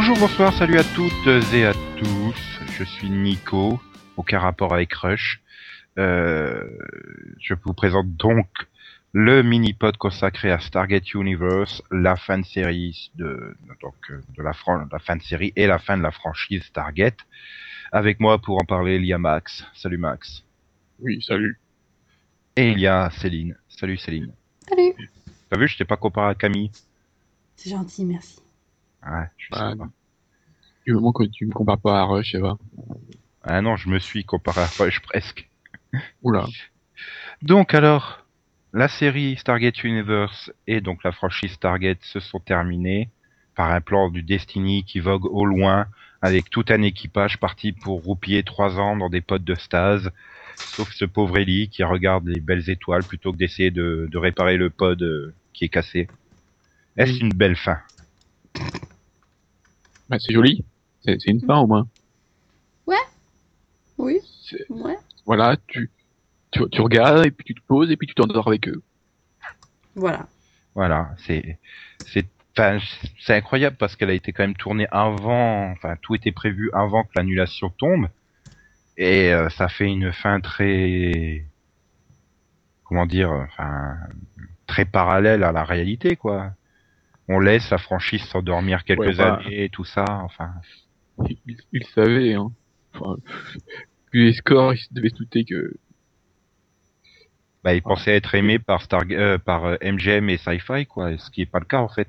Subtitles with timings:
[0.00, 2.60] Bonjour, bonsoir, salut à toutes et à tous.
[2.78, 3.80] Je suis Nico,
[4.16, 5.42] aucun rapport avec Rush.
[5.98, 6.62] Euh,
[7.40, 8.46] je vous présente donc
[9.12, 14.52] le mini-pod consacré à Stargate Universe, la fin de série de, donc, de la,
[14.92, 17.18] la fin de série et la fin de la franchise Stargate.
[17.90, 19.64] Avec moi pour en parler, il y a Max.
[19.74, 20.44] Salut Max.
[21.00, 21.58] Oui, salut.
[22.54, 23.56] Et il y a Céline.
[23.68, 24.32] Salut Céline.
[24.68, 24.92] Salut.
[25.50, 26.70] T'as vu, je t'ai pas comparé à Camille.
[27.56, 28.38] C'est gentil, merci.
[29.04, 29.48] Ouais, je.
[30.86, 32.58] Du moment que tu me compares pas à Rush, ça va.
[33.42, 35.48] Ah non, je me suis comparé à Rush presque.
[36.22, 36.46] Oula.
[37.42, 38.26] Donc alors,
[38.72, 43.10] la série Stargate Universe et donc la franchise Stargate se sont terminées
[43.54, 45.88] par un plan du Destiny qui vogue au loin
[46.20, 50.10] avec tout un équipage parti pour roupiller trois ans dans des potes de stase,
[50.64, 54.56] sauf ce pauvre Ellie qui regarde les belles étoiles plutôt que d'essayer de, de réparer
[54.56, 56.08] le pod euh, qui est cassé.
[56.96, 57.78] Est-ce une belle fin?
[60.08, 60.64] Bah, c'est joli.
[61.04, 61.86] C'est une fin au moins.
[63.98, 64.96] Oui, C'est- ouais.
[65.26, 65.90] Voilà, tu,
[66.52, 68.80] tu, tu regardes et puis tu te poses et puis tu t'endors avec eux.
[69.96, 70.28] Voilà.
[70.76, 71.58] Voilà, c'est
[72.04, 72.24] c'est
[72.56, 72.78] enfin,
[73.20, 77.02] c'est incroyable parce qu'elle a été quand même tournée avant, enfin tout était prévu avant
[77.02, 78.06] que l'annulation tombe
[78.96, 81.44] et euh, ça fait une fin très
[82.84, 83.96] comment dire, enfin
[84.68, 86.52] très parallèle à la réalité quoi.
[87.28, 89.34] On laisse la franchise s'endormir quelques Ouais, bah.
[89.34, 90.52] années et tout ça, enfin.
[91.28, 92.50] Ils le savaient, hein.
[92.94, 93.16] Enfin,
[94.12, 95.74] les scores, ils devaient se douter que...
[97.64, 101.30] Bah, ils pensaient être aimés par Star, euh, par euh, MGM et Sci-Fi quoi, ce
[101.30, 102.08] qui est pas le cas en fait.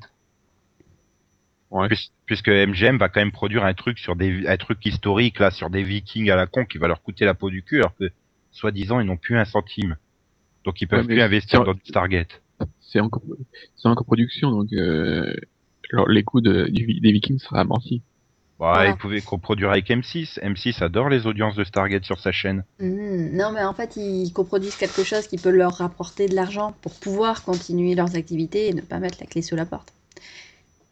[1.72, 1.88] Ouais.
[1.88, 5.50] Puis- puisque MGM va quand même produire un truc sur des un truc historique là
[5.52, 7.96] sur des Vikings à la con qui va leur coûter la peau du cul alors
[7.96, 8.12] que
[8.52, 9.98] soi-disant ils n'ont plus un centime.
[10.66, 12.42] Donc ils peuvent Ouais, plus investir dans du Stargate.
[12.82, 13.10] C'est en,
[13.84, 15.34] en coproduction, donc euh,
[15.94, 18.04] alors, les coûts de, du- des Vikings seraient amortis.
[18.74, 18.90] Bah, Voilà.
[18.90, 20.40] ils pouvaient coproduire avec M6.
[20.42, 22.64] M6 adore les audiences de Stargate sur sa chaîne.
[22.80, 26.74] Hmm, Non, mais en fait, ils coproduisent quelque chose qui peut leur rapporter de l'argent
[26.82, 29.94] pour pouvoir continuer leurs activités et ne pas mettre la clé sous la porte.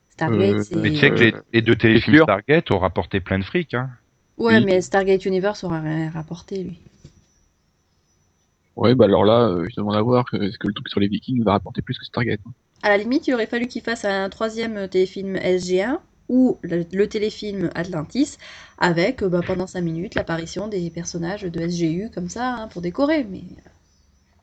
[0.09, 0.75] Stargate, Euh, c'est...
[0.75, 3.89] Mais tu sais que les, les deux téléfilms Stargate ont rapporté plein de fric, hein.
[4.37, 4.65] Ouais, oui.
[4.65, 6.79] mais Stargate Universe aura rien rapporté, lui.
[8.77, 11.01] Ouais, bah alors là, euh, je demande à voir que- est-ce que le truc sur
[11.01, 12.39] les Vikings va rapporter plus que Stargate.
[12.45, 12.53] hein.
[12.81, 17.07] À la limite, il aurait fallu qu'ils fassent un troisième téléfilm SG1 ou le, le
[17.07, 18.37] téléfilm Atlantis
[18.79, 22.81] avec, euh, bah, pendant 5 minutes, l'apparition des personnages de SGU comme ça, hein, pour
[22.81, 23.23] décorer.
[23.25, 23.43] Mais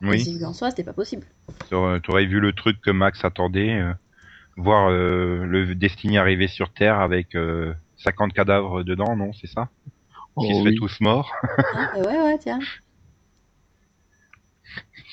[0.01, 0.29] Oui.
[0.29, 1.27] SGU en soi, c'était pas possible.
[1.71, 3.93] T'aurais t'aurais vu le truc que Max attendait, euh,
[4.57, 9.71] voir euh, le Destiny arriver sur Terre avec euh, 50 cadavres dedans, non, c'est ça?
[10.39, 10.75] Qui Oh, seraient oui.
[10.75, 11.41] tous morts.
[11.73, 12.69] Ah, bah ouais, ouais, tiens.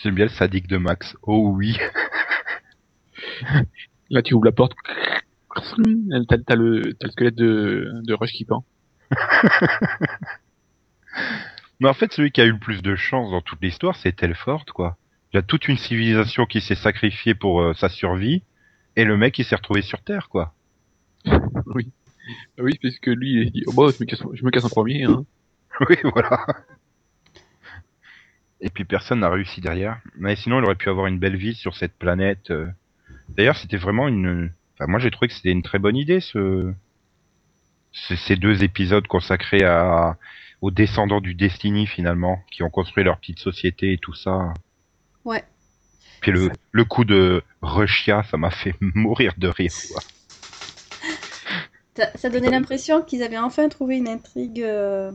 [0.04, 1.16] J'aime bien le sadique de Max.
[1.22, 1.78] Oh oui.
[4.10, 4.74] Là, tu ouvres la porte.
[5.54, 8.66] T'as, t'as le, t'as le squelette de, de Rush qui pend.
[11.80, 14.16] Mais en fait, celui qui a eu le plus de chance dans toute l'histoire, c'est
[14.16, 14.98] Telford, quoi.
[15.34, 18.44] Il y a toute une civilisation qui s'est sacrifiée pour euh, sa survie,
[18.96, 20.54] et le mec, il s'est retrouvé sur Terre, quoi.
[21.68, 21.92] Oui.
[22.60, 24.70] Oui, parce que lui, il dit, oh bah, je me casse, je me casse en
[24.70, 25.26] premier, hein.
[25.90, 26.46] Oui, voilà.
[28.62, 30.00] Et puis personne n'a réussi derrière.
[30.18, 32.52] Mais sinon, il aurait pu avoir une belle vie sur cette planète.
[32.52, 32.68] euh.
[33.30, 34.52] D'ailleurs, c'était vraiment une.
[34.76, 36.72] Enfin, moi, j'ai trouvé que c'était une très bonne idée, ce.
[37.92, 40.18] ce- Ces deux épisodes consacrés à
[40.62, 44.54] aux descendants du Destiny finalement, qui ont construit leur petite société et tout ça.
[45.26, 45.44] Ouais.
[46.22, 49.72] Puis le, le coup de Russia, ça m'a fait mourir de rire.
[49.92, 50.02] Quoi.
[51.96, 55.12] Ça, ça donnait l'impression qu'ils avaient enfin trouvé une intrigue euh,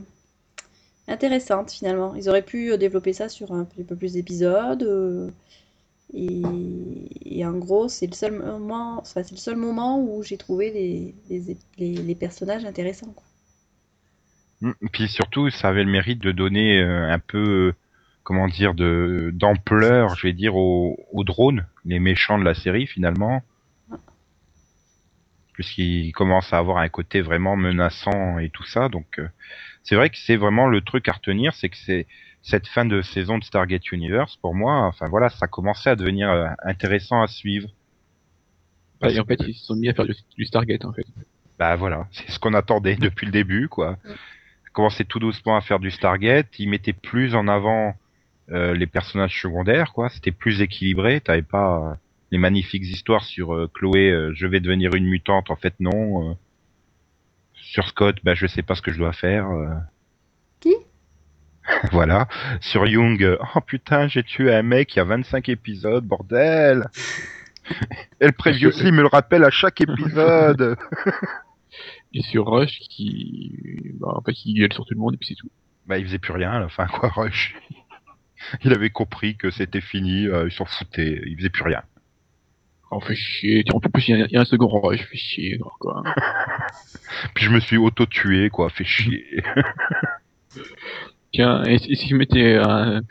[1.08, 2.14] intéressante finalement.
[2.14, 4.82] Ils auraient pu euh, développer ça sur un petit peu plus d'épisodes.
[4.82, 5.30] euh,
[6.14, 7.08] et,
[7.40, 10.70] et en gros, c'est le seul moment, enfin, c'est le seul moment où j'ai trouvé
[10.72, 13.12] les, les, les- les personnages intéressants.
[13.12, 13.24] quoi.
[14.60, 14.72] Mm.
[14.92, 17.72] Puis surtout, ça avait le mérite de donner euh, un peu,
[18.22, 22.86] comment dire, de d'ampleur, je vais dire, aux, aux drones, les méchants de la série
[22.86, 23.42] finalement,
[25.52, 28.88] puisqu'ils commencent à avoir un côté vraiment menaçant et tout ça.
[28.88, 29.28] Donc, euh,
[29.86, 32.06] c'est vrai que c'est vraiment le truc à retenir, c'est que c'est
[32.42, 34.82] cette fin de saison de Stargate Universe pour moi.
[34.82, 37.68] Enfin voilà, ça commençait à devenir euh, intéressant à suivre.
[39.00, 41.06] Bah, et en fait, ils se sont mis à faire du, du Stargate, en fait.
[41.58, 43.92] Bah voilà, c'est ce qu'on attendait depuis le début, quoi.
[43.92, 44.14] Mm.
[44.72, 47.94] Commençait tout doucement à faire du Stargate, ils mettaient plus en avant
[48.50, 50.08] euh, les personnages secondaires, quoi.
[50.08, 51.94] C'était plus équilibré, t'avais pas euh,
[52.30, 56.36] les magnifiques histoires sur euh, Chloé, euh, je vais devenir une mutante, en fait non.
[57.72, 59.48] Sur Scott, bah je sais pas ce que je dois faire.
[59.50, 59.74] euh.
[60.60, 60.74] Qui?
[61.90, 62.28] Voilà.
[62.60, 66.88] Sur Young, euh, oh putain, j'ai tué un mec il y a 25 épisodes, bordel.
[68.20, 70.76] Et le previously me le rappelle à chaque épisode.
[72.14, 75.26] et sur Rush qui, bah, en fait, qui gueule sur tout le monde et puis
[75.26, 75.50] c'est tout.
[75.86, 77.56] Bah, il faisait plus rien à la fin, quoi, Rush.
[78.62, 81.82] il avait compris que c'était fini, euh, il s'en foutait, il faisait plus rien.
[82.90, 83.64] On fait chier.
[83.74, 86.02] En plus, il y, a- il y a un second Rush, fait chier, quoi.
[87.34, 89.24] Puis je me suis auto-tué, quoi, fait chier.
[91.32, 93.02] Tiens, et, si- et si je mettais un,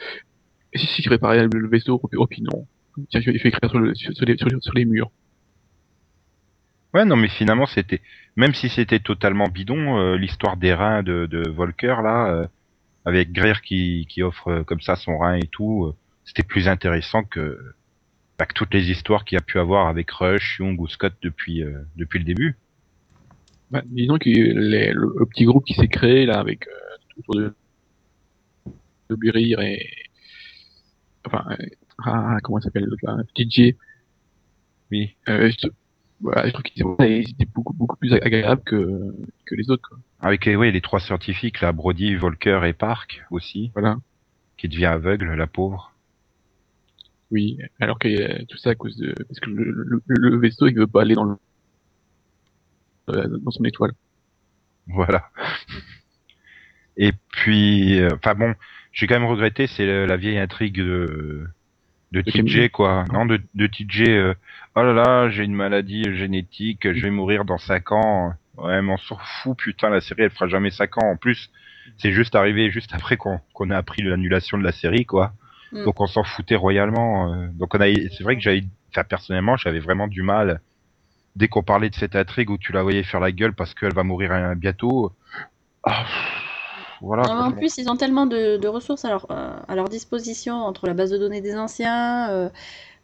[0.73, 2.67] et si, si je réparais le, vaisseau, oh puis non.
[3.09, 4.47] Tiens, je vais écrire sur, le, sur, sur les, sur,
[4.87, 5.11] murs.
[6.93, 8.01] Ouais, non, mais finalement, c'était,
[8.37, 12.47] même si c'était totalement bidon, euh, l'histoire des reins de, de Volker, là, euh,
[13.03, 15.93] avec Greer qui, qui offre euh, comme ça son rein et tout,
[16.23, 17.59] c'était plus intéressant que,
[18.37, 21.13] bah, que toutes les histoires qu'il y a pu avoir avec Rush, Young ou Scott
[21.21, 22.55] depuis, euh, depuis le début.
[23.71, 26.71] Bah, disons que les- le, le petit groupe qui s'est créé, là, avec, euh,
[27.09, 27.53] tout autour de,
[29.09, 29.89] de Burir et,
[31.25, 31.65] enfin, euh,
[32.03, 33.75] ah, comment ça s'appelle, là, DJ,
[34.91, 35.15] Oui.
[35.29, 35.67] euh, je,
[36.21, 39.15] voilà, je trouve qu'ils étaient beaucoup, beaucoup plus agréables que,
[39.45, 39.97] que les autres, quoi.
[40.21, 43.97] Avec les, ouais, les trois scientifiques, là, Brody, Volker et Park aussi, Voilà.
[44.57, 45.91] qui devient aveugle, la pauvre.
[47.31, 50.67] Oui, alors que euh, tout ça à cause de parce que le, le, le vaisseau
[50.67, 51.35] il veut pas aller dans le
[53.09, 53.91] euh, dans son étoile.
[54.87, 55.29] Voilà.
[56.97, 58.53] Et puis, euh, enfin bon,
[58.93, 61.47] j'ai quand même regretté, c'est la vieille intrigue de,
[62.11, 63.05] de De TJ, quoi.
[63.13, 64.33] Non, de, de TJ, euh,
[64.75, 68.33] oh là là, j'ai une maladie génétique, je vais mourir dans 5 ans.
[68.57, 71.11] Ouais, mais on s'en fout, putain, la série, elle fera jamais 5 ans.
[71.11, 71.51] En plus,
[71.97, 75.33] c'est juste arrivé juste après qu'on qu'on a appris l'annulation de la série, quoi.
[75.71, 75.83] Mm.
[75.85, 77.33] Donc on s'en foutait royalement.
[77.33, 77.47] euh.
[77.53, 80.61] Donc on a, c'est vrai que j'avais, enfin personnellement, j'avais vraiment du mal
[81.35, 83.93] dès qu'on parlait de cette intrigue où tu la voyais faire la gueule parce qu'elle
[83.93, 85.11] va mourir bientôt.
[85.83, 86.05] Ah,
[87.01, 87.23] voilà.
[87.23, 90.55] Non, en plus, ils ont tellement de, de ressources à leur, euh, à leur disposition
[90.55, 92.49] entre la base de données des anciens, euh,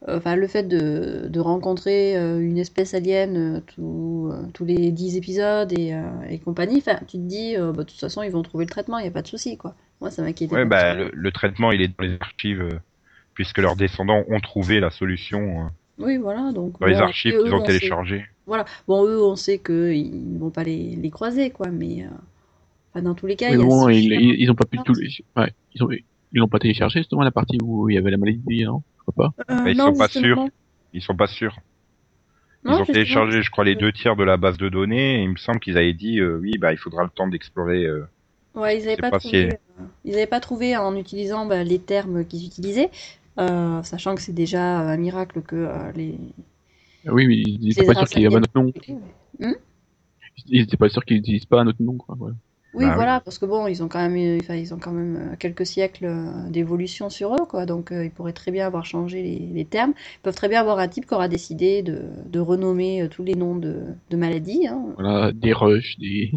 [0.07, 5.93] enfin le fait de, de rencontrer une espèce alien tout- tous les 10 épisodes et,
[6.29, 6.77] et compagnie.
[6.79, 9.03] Enfin, tu te dis, euh, bah, de toute façon, ils vont trouver le traitement, il
[9.03, 9.75] n'y a pas de souci, quoi.
[10.01, 10.53] Moi, ça m'inquiétait.
[10.55, 12.79] Ouais, bah le, le traitement, il est dans les archives euh,
[13.33, 15.69] puisque leurs descendants ont trouvé la solution euh,
[15.99, 16.51] Oui, voilà.
[16.51, 18.25] Donc, dans les archives qu'ils ont on sait- téléchargées.
[18.47, 18.65] Voilà.
[18.87, 22.07] Bon, eux, on sait qu'ils ne vont pas les, les croiser, quoi, mais euh,
[22.93, 24.65] enfin, dans tous les cas, Mais il y a bon, ils, ils, ils ont pas
[24.65, 27.95] pu tout les ouais, ils ont ils l'ont pas téléchargé justement la partie où il
[27.95, 28.83] y avait la maladie, non?
[28.97, 29.53] Je crois pas.
[29.53, 30.49] Euh, Mais ils non, sont pas justement.
[30.93, 31.57] Ils sont pas sûrs.
[32.63, 35.19] Ils Non, ont téléchargé, je crois, les deux tiers de la base de données.
[35.19, 37.85] Et il me semble qu'ils avaient dit, euh, oui, bah il faudra le temps d'explorer.
[37.85, 38.05] euh.
[38.55, 41.63] Ouais, ils n'avaient pas, pas trouvé, si- euh, ils avaient pas trouvé en utilisant bah,
[41.63, 42.91] les termes qu'ils utilisaient,
[43.39, 46.17] euh, sachant que c'est déjà un miracle que euh, les.
[47.05, 48.71] Oui, mais ils étaient ces pas sûrs qu'il y avait un autre nom.
[49.39, 49.53] Hmm
[50.45, 52.15] Ils étaient pas sûrs qu'ils n'utilisent pas un autre nom, quoi.
[52.17, 52.35] Voilà.
[52.73, 52.97] Oui, Bah oui.
[52.97, 56.07] voilà, parce que bon, ils ont quand même, enfin, ils ont quand même quelques siècles
[56.49, 57.65] d'évolution sur eux, quoi.
[57.65, 59.93] Donc, euh, ils pourraient très bien avoir changé les, les termes.
[60.19, 63.35] Ils peuvent très bien avoir un type qui aura décidé de, de renommer tous les
[63.35, 64.67] noms de, de maladies.
[64.67, 64.85] hein.
[64.95, 66.31] Voilà, des rush, des,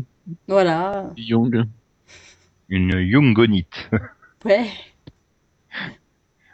[0.48, 1.10] Voilà.
[1.16, 1.64] des young.
[2.74, 3.88] Une Jungonite.
[4.44, 4.66] Ouais.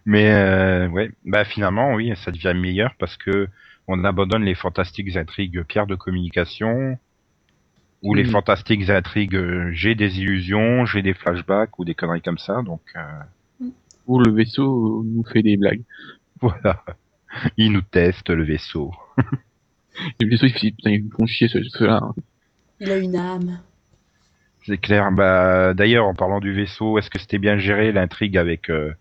[0.05, 3.49] Mais euh, ouais, bah finalement, oui, ça devient meilleur parce que
[3.89, 6.99] on abandonne les fantastiques intrigues pierre de communication
[8.03, 8.31] ou les Mhm.
[8.33, 12.61] fantastiques intrigues euh, j'ai des illusions, j'ai des flashbacks ou des conneries comme ça.
[12.62, 13.69] Donc euh,
[14.07, 15.83] Où le vaisseau nous fait des blagues.
[16.41, 16.85] voilà,
[17.57, 18.93] ils nous testent le vaisseau.
[20.21, 22.00] Le vaisseau, il fait, putain, ils me font chier, ce- ceux-là.
[22.03, 22.15] hein.
[22.79, 23.61] Il a une âme.
[24.67, 25.11] C'est clair.
[25.12, 28.93] Bah d'ailleurs, en parlant du vaisseau, est-ce que c'était bien géré l'intrigue avec euh,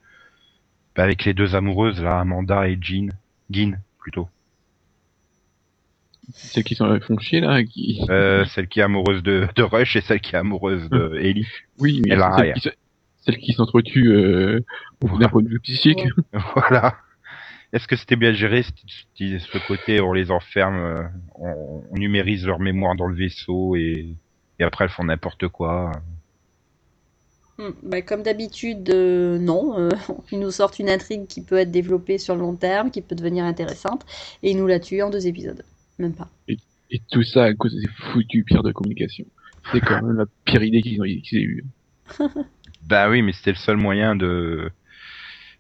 [0.96, 3.10] bah, avec les deux amoureuses là, Amanda et Jean,
[3.50, 4.28] Gin plutôt.
[6.32, 8.02] Celles qui sont, font chier, là, qui...
[8.10, 11.48] Euh, celle qui est amoureuse de, de Rush et celle qui est amoureuse de Ellie.
[11.80, 12.54] Oui, mais Elle a celles rien.
[12.54, 14.60] qui, se- qui s'entretuent, euh,
[15.02, 15.26] Voilà.
[15.26, 16.04] d'un point de vue psychique.
[16.56, 16.98] Voilà.
[17.74, 18.72] Est-ce que c'était bien géré ce,
[19.16, 21.04] ce- ce côté on les enferme, euh,
[21.36, 24.16] on, on numérise leur mémoire dans le vaisseau et,
[24.60, 25.92] et après elles font n'importe quoi.
[27.58, 29.78] Hmm, bah, comme d'habitude, euh, non.
[29.78, 29.90] euh,
[30.32, 33.16] ils nous sortent une intrigue qui peut être développée sur le long terme, qui peut
[33.16, 34.06] devenir intéressante,
[34.44, 35.64] et ils nous la tuent en deux épisodes.
[35.98, 36.30] Même pas.
[36.92, 39.26] Et tout ça à cause des foutus pierres de communication.
[39.72, 41.66] C'est quand même la pire idée qu'ils ont, qu'ils aient eue.
[42.82, 44.70] Bah oui, mais c'était le seul moyen de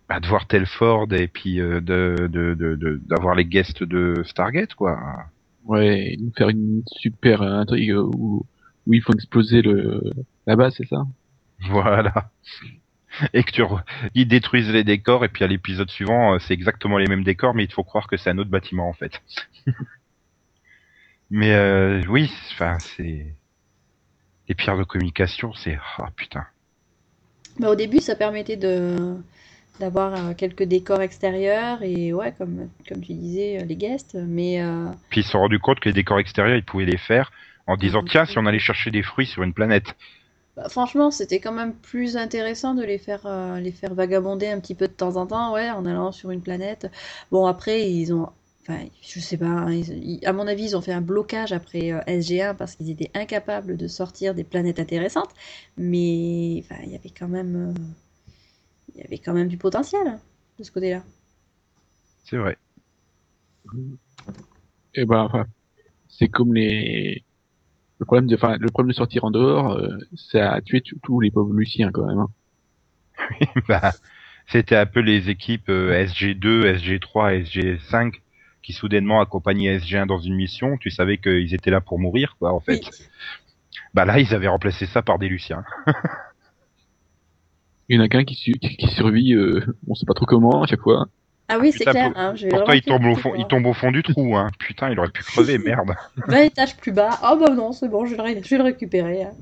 [0.08, 4.24] bah, de voir Telford et puis euh, de de de de- d'avoir les guests de
[4.26, 4.98] Stargate quoi.
[5.64, 8.46] Ouais, et nous faire une super intrigue où,
[8.88, 10.02] où ils font exploser le,
[10.48, 11.06] la base, c'est ça?
[11.70, 12.32] Voilà.
[13.34, 13.84] Et que tu re-
[14.14, 17.56] ils détruisent les décors et puis à l'épisode suivant euh, c'est exactement les mêmes décors
[17.56, 19.22] mais il faut croire que c'est un autre bâtiment en fait.
[21.30, 23.36] mais euh, oui, enfin c'est
[24.48, 26.46] les pierres de communication c'est ah putain.
[27.60, 29.18] Bah, au début, ça permettait de
[29.80, 34.16] d'avoir euh, quelques décors extérieurs et ouais, comme, comme tu disais, les guests.
[34.16, 36.98] Mais euh, Puis ils se sont rendus compte que les décors extérieurs ils pouvaient les
[36.98, 37.32] faire
[37.70, 38.08] en disant Mhm.
[38.10, 39.96] tiens si on allait chercher des fruits sur une planète.
[40.56, 44.60] Bah, franchement, c'était quand même plus intéressant de les faire, euh, les faire vagabonder un
[44.60, 46.88] petit peu de temps en temps, ouais, en allant sur une planète.
[47.32, 48.30] Bon, après, ils ont,
[48.64, 51.54] enfin, je sais pas, hein, ils- ils- à mon avis, ils ont fait un blocage
[51.54, 55.30] après euh, SG1 parce qu'ils étaient incapables de sortir des planètes intéressantes.
[55.78, 57.82] Mais, enfin, il y avait quand même, euh,
[58.94, 60.20] il y avait quand même du potentiel hein,
[60.60, 61.02] de ce côté-là.
[62.24, 62.58] C'est vrai.
[64.94, 65.46] Et ben, enfin,
[66.10, 67.24] c'est comme les,
[68.00, 71.20] le problème de, enfin, le problème de sortir en dehors, euh, ça a tué tous-
[71.20, 72.20] les pauvres Luciens quand même.
[72.20, 72.30] hein.
[73.68, 73.94] Bah,
[74.48, 78.14] c'était un peu les équipes euh, SG2, SG3, SG5
[78.64, 80.78] qui soudainement accompagnaient SG1 dans une mission.
[80.78, 82.82] Tu savais qu'ils étaient là pour mourir, quoi, en fait.
[82.90, 83.06] Oui.
[83.94, 85.64] Bah là, ils avaient remplacé ça par des Luciens.
[87.90, 90.26] Il y en a qu'un qui, su- qui, qui survit, euh, on sait pas trop
[90.26, 91.08] comment à chaque fois.
[91.50, 92.12] Ah oui, c'est clair.
[92.12, 94.50] pour- hein, j'ai Pourtant, il tombe au fond, il tombe au fond du trou, hein.
[94.60, 95.96] Putain, il aurait pu crever, merde.
[96.28, 97.20] 20 étages plus bas.
[97.24, 99.24] Oh bah non, c'est bon, je vais le, ré- je vais le récupérer.
[99.24, 99.34] hein.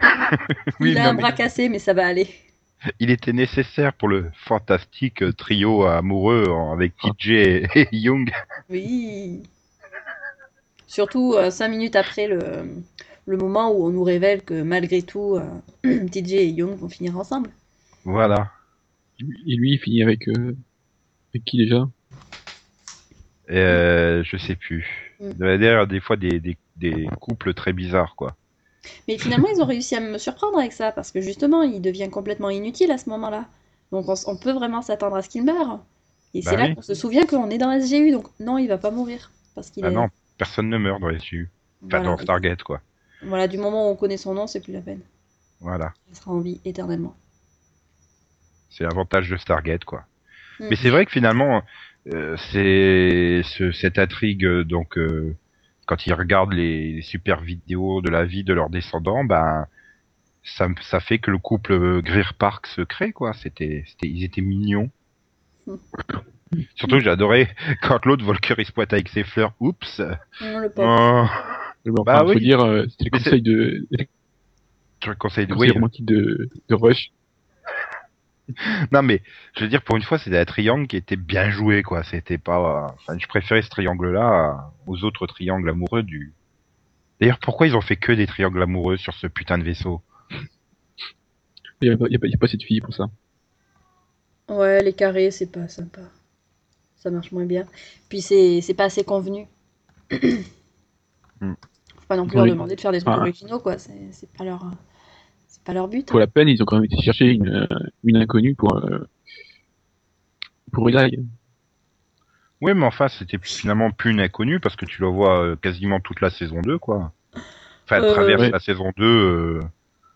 [0.80, 2.28] Oui, Il a non, un mais bras cassé, mais ça va aller.
[2.98, 8.32] il était nécessaire pour le fantastique euh, trio amoureux avec TJ et, et Young.
[8.68, 9.42] Oui.
[10.86, 12.40] Surtout euh, cinq minutes après le,
[13.26, 17.18] le moment où on nous révèle que malgré tout, euh, TJ et Young vont finir
[17.18, 17.50] ensemble.
[18.04, 18.50] Voilà.
[19.20, 20.56] Et lui, il finit avec, euh,
[21.34, 21.88] avec qui déjà?
[23.50, 25.14] Euh, je sais plus.
[25.20, 25.86] Mm.
[25.86, 28.36] Des fois des, des, des couples très bizarres, quoi.
[29.08, 32.10] Mais finalement, ils ont réussi à me surprendre avec ça, parce que justement, il devient
[32.10, 33.46] complètement inutile à ce moment-là.
[33.92, 35.80] Donc on, peut vraiment s'attendre à ce qu'il meure.
[36.34, 38.78] Et Bah c'est là qu'on se souvient qu'on est dans SGU, donc non, il va
[38.78, 39.30] pas mourir.
[39.54, 39.92] Parce qu'il Ah est...
[39.92, 41.50] non, personne ne meurt dans SU.
[41.86, 42.04] Enfin, Voilà.
[42.04, 42.80] dans Stargate, quoi.
[43.22, 45.00] Voilà, du moment où on connaît son nom, c'est plus la peine.
[45.60, 45.94] Voilà.
[46.10, 47.14] Il sera en vie éternellement.
[48.68, 50.04] C'est l'avantage de Stargate, quoi.
[50.60, 50.66] Mm.
[50.70, 51.62] Mais c'est vrai que finalement,
[52.12, 55.36] euh, c'est ce, cette intrigue, euh, donc, euh,
[55.86, 59.66] quand ils regardent les, les super vidéos de la vie de leurs descendants, ben,
[60.42, 63.32] ça, fait que le couple Greer Park se crée, quoi.
[63.34, 64.90] C'était, c'était, ils étaient mignons.
[65.66, 65.76] Mm.
[66.76, 67.48] Surtout que j'adorais
[67.82, 69.54] quand l'autre Volker il se pointe avec ses fleurs.
[69.60, 70.00] Oups.
[70.40, 70.70] Non, le.
[70.76, 71.26] Oh,
[72.04, 72.40] Bah enfin, faut oui.
[72.40, 75.54] dire, euh, c'était le conseil de, je te conseille de.
[75.54, 75.90] conseil Oui.
[76.00, 77.10] de, de Rush.
[78.92, 79.22] Non mais,
[79.56, 82.02] je veux dire, pour une fois, c'était un triangle qui était bien joué, quoi.
[82.04, 82.94] C'était pas.
[82.94, 86.32] Enfin, je préférais ce triangle-là aux autres triangles amoureux du.
[87.20, 90.02] D'ailleurs, pourquoi ils ont fait que des triangles amoureux sur ce putain de vaisseau?
[91.80, 93.06] Il y a, pas- il y a, a pas cette fille pour ça.
[94.48, 96.00] Ouais, les carrés, c'est pas sympa.
[96.96, 97.64] Ça marche moins bien.
[98.08, 99.46] Puis c'est c'est pas assez convenu.
[101.40, 101.54] Hmm.
[101.96, 102.46] Faut pas non plus Oui.
[102.46, 103.20] leur demander de faire des trucs Ah.
[103.20, 103.78] originaux, quoi.
[103.78, 104.64] C'est c'est pas leur
[105.64, 106.06] pas leur but.
[106.06, 107.66] Pour la peine, ils ont quand même été chercher une, euh,
[108.04, 108.98] une inconnue pour, euh,
[110.72, 111.18] pour Eli.
[112.60, 116.00] Oui, mais enfin, c'était finalement plus une inconnue parce que tu la vois euh, quasiment
[116.00, 117.12] toute la saison 2, quoi.
[117.84, 118.50] Enfin, elle Euh, traverse ouais.
[118.50, 119.04] la saison 2.
[119.04, 119.60] euh,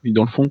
[0.05, 0.45] Et dans le fond,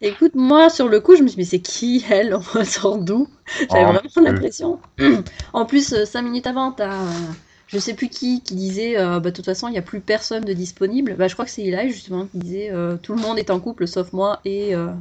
[0.00, 2.34] Écoute, moi, sur le coup, je me suis dit, mais c'est qui, elle?
[2.54, 3.28] On sort d'où?
[3.70, 4.20] J'avais Oh, vraiment euh.
[4.22, 4.80] l'impression.
[5.52, 7.32] En plus, euh, cinq minutes avant, t'as, euh,
[7.66, 10.00] je sais plus qui, qui disait, euh, bah, de toute façon, il n'y a plus
[10.00, 11.14] personne de disponible.
[11.16, 13.60] Bah, je crois que c'est Eli, justement, qui disait, euh, tout le monde est en
[13.60, 14.92] couple, sauf moi et, euh,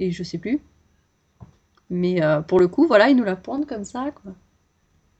[0.00, 0.60] et je sais plus.
[1.88, 4.32] Mais euh, pour le coup, voilà, ils nous la pointent comme ça, quoi.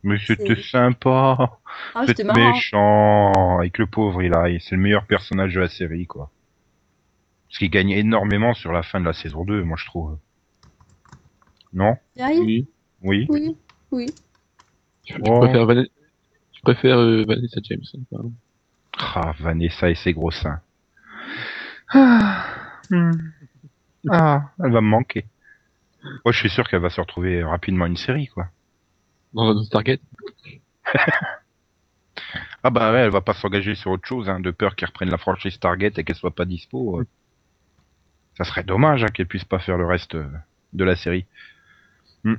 [0.02, 1.58] Mais c'était C'est- sympa.
[1.94, 4.60] Ah, C'était méchant avec le pauvre Eli.
[4.60, 6.30] C'est le meilleur personnage de la série, quoi.
[7.48, 10.16] Parce qu'il gagne énormément sur la fin de la saison 2, moi je trouve.
[11.72, 11.96] Non?
[12.16, 12.68] Eli?
[13.02, 13.56] Oui, Oui Oui,
[13.92, 14.06] oui.
[15.04, 15.40] je, Oh.
[15.40, 15.66] préfère,
[16.74, 17.82] préfère euh, Vanessa James.
[17.94, 18.32] hein, pardon.
[18.98, 20.60] Ah, Vanessa et ses gros seins.
[21.92, 22.46] Ah,
[22.90, 23.12] hmm.
[24.10, 25.26] Ah, elle va me manquer.
[26.24, 28.46] Moi, je suis sûr qu'elle va se retrouver rapidement une série, quoi.
[29.34, 30.00] Dans, dans Stargate.
[32.62, 35.10] Ah bah ouais, elle va pas s'engager sur autre chose, hein, de peur qu'elle reprenne
[35.10, 37.00] la franchise Target et qu'elle soit pas dispo.
[37.00, 37.06] euh.
[38.36, 40.26] Ça serait dommage hein, qu'elle puisse pas faire le reste euh,
[40.72, 41.26] de la série.
[42.26, 42.34] Hmm.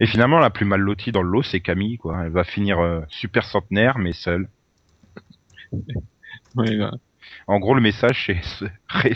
[0.00, 2.22] Et finalement, la plus mal lotie dans le lot, c'est Camille, quoi.
[2.24, 4.48] Elle va finir euh, super centenaire, mais seule.
[6.54, 6.92] Ouais, là.
[7.46, 8.70] En gros, le message, c'est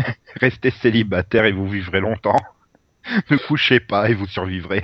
[0.40, 2.40] restez célibataire et vous vivrez longtemps.
[3.30, 4.82] ne couchez pas et vous survivrez.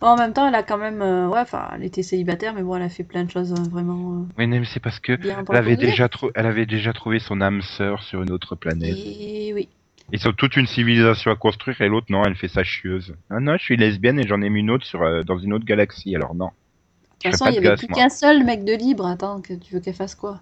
[0.00, 2.62] Bon, en même temps, elle a quand même, euh, ouais, enfin, elle était célibataire, mais
[2.62, 5.18] bon, elle a fait plein de choses euh, vraiment euh, Oui, mais c'est parce que
[5.20, 8.96] elle avait déjà, trou- elle avait déjà trouvé son âme sœur sur une autre planète.
[8.96, 9.68] Et oui.
[10.12, 13.14] Ils ont toute une civilisation à construire et l'autre non, elle fait sa chieuse.
[13.28, 15.52] Ah non, je suis lesbienne et j'en ai mis une autre sur euh, dans une
[15.52, 16.14] autre galaxie.
[16.14, 16.46] Alors non.
[16.46, 19.06] De toute façon, il y pas de avait gosse, plus qu'un seul mec de libre.
[19.06, 20.40] Attends, que tu veux qu'elle fasse quoi?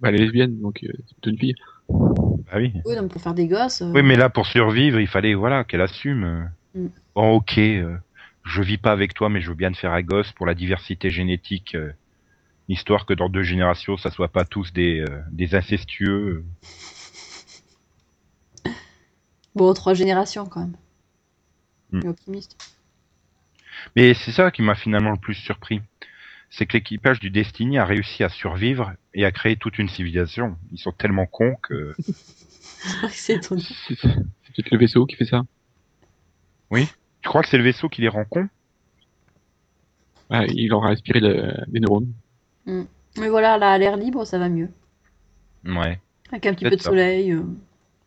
[0.00, 1.54] Bah, elle est lesbienne, donc euh, c'est plutôt une fille.
[1.88, 2.72] Bah oui.
[2.84, 3.82] Oui, donc pour faire des gosses.
[3.82, 6.50] euh, Oui, mais là pour survivre, il fallait voilà qu'elle assume.
[6.74, 6.86] Mm.
[7.14, 7.96] Bon, ok, euh,
[8.44, 10.54] je vis pas avec toi, mais je veux bien te faire un gosse pour la
[10.54, 11.92] diversité génétique euh,
[12.68, 16.44] histoire que dans deux générations, ça soit pas tous des, euh, des incestueux.
[19.56, 20.76] Bon, trois générations quand même.
[21.90, 22.00] Hmm.
[22.04, 22.56] Et optimiste.
[23.96, 25.80] Mais c'est ça qui m'a finalement le plus surpris.
[26.50, 30.56] C'est que l'équipage du Destiny a réussi à survivre et à créer toute une civilisation.
[30.72, 31.94] Ils sont tellement cons que...
[33.10, 35.42] C'est peut-être le vaisseau qui fait ça.
[36.72, 38.48] Tu crois que c'est le vaisseau qui les rend cons?
[40.30, 42.12] Ah, il aura aspiré le- des neurones.
[42.66, 44.68] Mais voilà, là, à l'air libre, ça va mieux.
[45.64, 45.98] Ouais.
[46.30, 46.90] Avec un petit peu de ça.
[46.90, 47.32] soleil.
[47.32, 47.42] euh.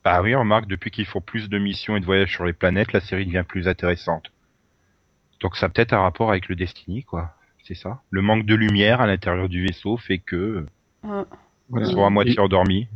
[0.03, 2.94] Bah oui, remarque, depuis qu'ils font plus de missions et de voyages sur les planètes,
[2.94, 4.32] la série devient plus intéressante.
[5.41, 7.36] Donc ça a peut-être un rapport avec le Destiny, quoi.
[7.65, 8.01] C'est ça.
[8.10, 10.65] Le manque de lumière à l'intérieur du vaisseau fait que
[11.06, 11.24] Euh,
[11.70, 11.88] Voilà.
[11.88, 12.88] ils sont à moitié Et endormis.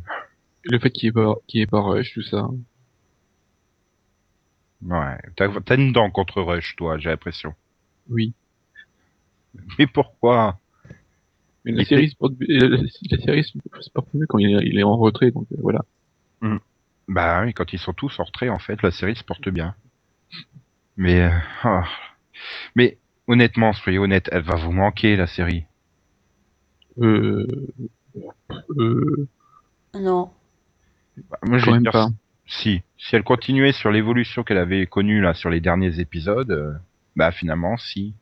[0.63, 2.47] le fait qu'il n'y ait pas, qu'il y ait pas rush, tout ça.
[4.85, 5.17] Ouais.
[5.35, 7.53] T'as t'as une dent contre Rush, toi, j'ai l'impression.
[8.09, 8.33] Oui.
[9.79, 10.59] Mais pourquoi?
[11.63, 14.65] Mais la série se porte, la, la- la série se porte mieux quand il est,
[14.65, 15.85] il est en retrait, donc euh, voilà.
[17.07, 19.75] Bah oui, quand ils sont tous en retrait, en fait, la série se porte bien.
[20.97, 21.31] Mais, euh,
[21.63, 21.85] ah.
[22.75, 25.65] mais honnêtement, soyez honnête, elle va vous manquer la série.
[26.99, 27.47] Euh,
[28.77, 29.27] euh,
[29.95, 30.31] Non.
[31.29, 32.09] Bah, moi, je quand vais même dire pas.
[32.45, 36.73] si, si elle continuait sur l'évolution qu'elle avait connue là sur les derniers épisodes, euh,
[37.15, 38.13] bah finalement, si.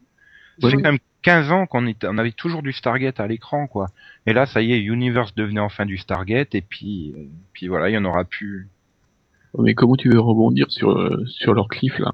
[0.70, 3.88] Fait quand même 15 ans qu'on était, on avait toujours du Stargate à l'écran, quoi.
[4.26, 7.90] Et là, ça y est, Universe devenait enfin du Stargate, et puis, euh, puis voilà,
[7.90, 8.70] il y en aura plus.
[9.60, 12.12] Mais comment tu veux rebondir sur, euh, sur leur cliff, là?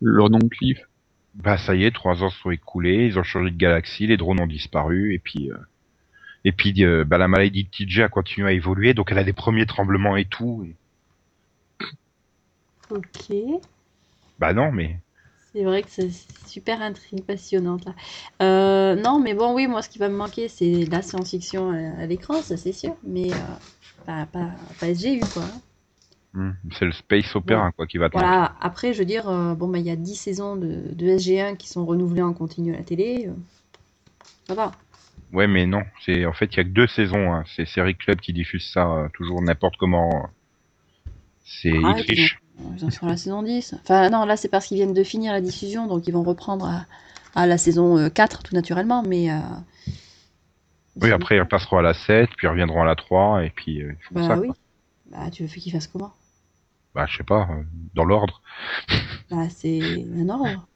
[0.00, 0.78] Leur nom de cliff?
[1.34, 4.40] Bah ça y est, trois ans sont écoulés, ils ont changé de galaxie, les drones
[4.40, 5.56] ont disparu, et puis euh,
[6.44, 9.24] et puis euh, bah, la maladie de TJ a continué à évoluer, donc elle a
[9.24, 10.64] des premiers tremblements et tout.
[10.66, 10.76] et-
[12.90, 13.32] Ok.
[14.38, 14.98] Bah non, mais
[15.54, 16.08] C'est vrai que c'est
[16.46, 17.94] super intrigue passionnante là.
[18.42, 22.02] Euh, non, mais bon, oui, moi ce qui va me manquer, c'est la science-fiction à,
[22.02, 23.42] à l'écran, ça c'est sûr, mais euh,
[24.06, 25.52] pas, pas, pas SGU quoi.
[26.34, 28.30] hmm, c'est le space opera quoi qui va te manquer.
[28.30, 31.06] Voilà, après, je veux dire, euh, bon, bah, il y a 10 saisons de, de
[31.06, 33.26] SG1 qui sont renouvelées en continu à la télé.
[33.28, 33.32] euh,
[34.48, 34.78] ça va.
[35.32, 37.32] Ouais, mais non, c'est en fait il y a que deux saisons.
[37.32, 37.42] Hein.
[37.56, 40.30] C'est Série Club qui diffuse ça euh, toujours n'importe comment.
[41.44, 42.41] C'est Ah, ils trichent.
[42.76, 43.74] Ils en sont à la saison 10.
[43.82, 46.66] Enfin, non, là, c'est parce qu'ils viennent de finir la diffusion, donc ils vont reprendre
[46.66, 46.86] à,
[47.34, 49.30] à la saison euh, 4, tout naturellement, mais...
[49.32, 49.38] euh,
[51.00, 53.82] Oui, après ils repasseront à la 7, puis ils reviendront à la 3, et puis
[53.82, 54.38] euh, ils font Bah ça.
[54.38, 54.48] oui.
[54.48, 54.56] quoi.
[55.10, 56.12] Bah, tu veux qu'ils fassent comment?
[56.94, 57.62] Bah je sais pas, euh,
[57.94, 58.42] dans l'ordre.
[59.30, 59.80] Bah, c'est
[60.14, 60.66] un ordre.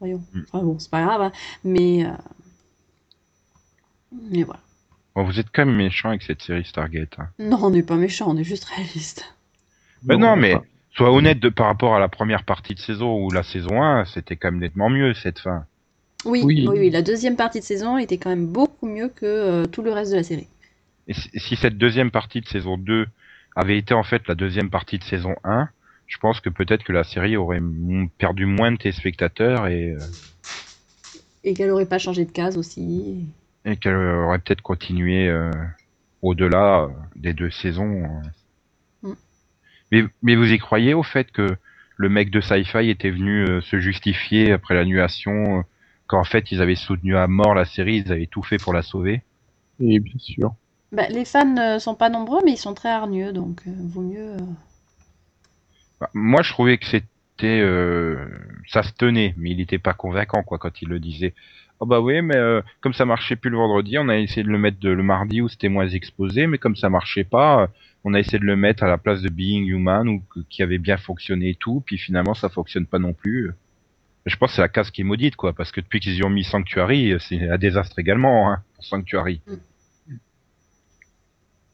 [0.00, 0.22] Voyons.
[0.34, 0.40] Mm.
[0.52, 1.32] Enfin bon, c'est pas grave, hein,
[1.64, 2.04] mais...
[2.04, 2.10] euh,
[4.30, 4.60] Mais voilà.
[5.14, 7.18] Bon, vous êtes quand même méchant avec cette série Stargate.
[7.18, 7.28] Hein.
[7.38, 9.34] Non, on n'est pas méchants, on est juste réaliste.
[10.04, 10.56] Mais non, mais
[10.96, 14.04] sois honnête de, par rapport à la première partie de saison ou la saison 1,
[14.06, 15.64] c'était quand même nettement mieux cette fin.
[16.24, 16.78] Oui, oui, Oui.
[16.80, 19.92] oui, la deuxième partie de saison était quand même beaucoup mieux que euh, tout le
[19.92, 20.48] reste de la série.
[21.08, 23.06] Et si, cette deuxième partie de saison 2
[23.54, 25.68] avait été en fait la deuxième partie de saison 1,
[26.08, 27.60] je pense que peut-être que la série aurait
[28.18, 29.98] perdu moins de téléspectateurs et, euh,
[31.44, 33.24] Et qu'elle aurait pas changé de case aussi.
[33.64, 35.50] et qu'elle aurait peut-être continué euh,
[36.22, 38.08] au-delà des deux saisons.
[39.92, 40.02] Euh.
[40.02, 41.56] Mais, mais vous y croyez au fait que
[41.96, 45.62] le mec de Sci-Fi était venu euh, se justifier après l'annulation, euh,
[46.06, 48.82] qu'en fait ils avaient soutenu à mort la série, ils avaient tout fait pour la
[48.82, 49.22] sauver?
[49.80, 50.54] Et bien sûr.
[50.92, 54.02] Bah, les fans ne sont pas nombreux, mais ils sont très hargneux, donc euh, vaut
[54.02, 54.32] mieux.
[54.32, 54.38] euh,
[56.00, 58.16] Bah, Moi, je trouvais que c'était, euh,
[58.68, 61.34] ça se tenait, mais il n'était pas convaincant quoi quand il le disait.
[61.80, 64.48] Oh bah oui, mais euh, comme ça marchait plus le vendredi, on a essayé de
[64.48, 67.66] le mettre de, le mardi où c'était moins exposé, mais comme ça marchait pas, euh,
[68.08, 70.62] on a essayé de le mettre à la place de Being Human ou que- qui
[70.62, 73.50] avait bien fonctionné et tout, puis finalement ça fonctionne pas non plus.
[74.26, 76.22] Je pense que c'est la case qui est maudite quoi, parce que depuis qu'ils y
[76.24, 79.40] ont mis Sanctuary, c'est un désastre également hein, pour Sanctuary.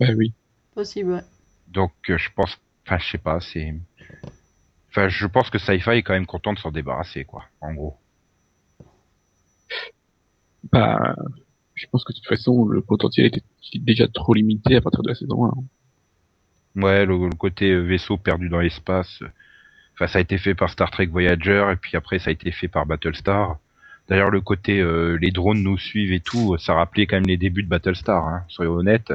[0.01, 0.33] Bah oui.
[0.75, 1.23] Possible, ouais.
[1.68, 3.75] Donc euh, je pense, enfin je sais pas, c'est,
[4.88, 7.99] enfin je pense que Sci-Fi est quand même content de s'en débarrasser quoi, en gros.
[10.73, 11.14] Bah,
[11.75, 13.42] je pense que de toute façon, le potentiel était
[13.75, 15.53] déjà trop limité à partir de la saison 1.
[16.77, 19.21] Ouais, le, le côté euh, vaisseau perdu dans l'espace.
[19.23, 19.29] euh,
[19.95, 22.51] Enfin, ça a été fait par Star Trek Voyager et puis après ça a été
[22.51, 23.59] fait par Battlestar.
[24.09, 27.37] D'ailleurs, le côté euh, les drones nous suivent et tout, ça rappelait quand même les
[27.37, 28.27] débuts de Battlestar.
[28.27, 29.11] Hein, soyons honnêtes.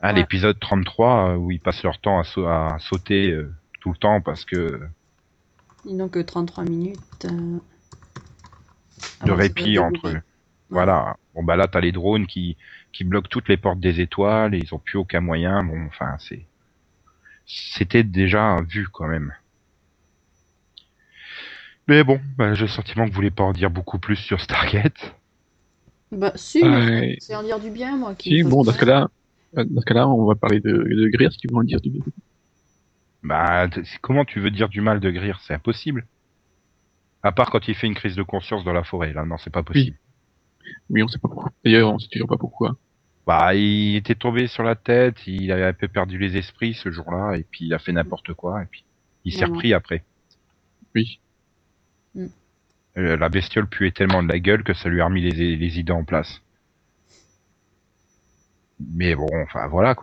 [0.00, 0.12] Hein, Ouais.
[0.14, 3.96] L'épisode 33 euh, où ils passent leur temps à, sau- à sauter euh, tout le
[3.96, 4.80] temps parce que
[5.84, 6.98] Ils n'ont que 33 minutes.
[7.24, 7.58] euh,
[9.26, 10.08] de répit entre.
[10.08, 10.24] débuté.
[10.70, 11.16] Voilà.
[11.34, 12.56] Bon bah là t'as les drones qui
[12.92, 15.64] qui bloquent toutes les portes des étoiles et ils ont plus aucun moyen.
[15.64, 16.46] Bon, enfin c'est
[17.46, 19.32] c'était déjà vu quand même.
[21.88, 24.40] Mais bon, bah, j'ai le sentiment que vous voulez pas en dire beaucoup plus sur
[24.40, 25.14] Stargate.
[26.12, 26.60] Bah, si,
[27.20, 28.14] c'est en dire du bien, moi.
[28.14, 29.10] Qui Si, bon, dans ce cas-là,
[29.56, 31.80] euh, dans ce cas-là, on va parler de, de Greer, si tu veux en dire
[31.80, 32.02] du bien.
[33.22, 33.68] Bah,
[34.00, 35.38] comment tu veux dire du mal de Greer?
[35.42, 36.06] C'est impossible.
[37.22, 39.52] À part quand il fait une crise de conscience dans la forêt, là, non, c'est
[39.52, 39.96] pas possible.
[40.90, 41.52] Oui, on sait pas pourquoi.
[41.64, 42.76] D'ailleurs, on sait toujours pas pourquoi.
[43.26, 46.90] Bah, il était tombé sur la tête, il avait un peu perdu les esprits ce
[46.90, 48.84] jour-là, et puis il a fait n'importe quoi, et puis
[49.24, 50.02] il s'est repris après.
[50.94, 51.20] Oui.
[52.98, 55.78] Euh, la bestiole puait tellement de la gueule que ça lui a remis les, les
[55.78, 56.42] idées en place.
[58.90, 59.94] Mais bon, enfin voilà.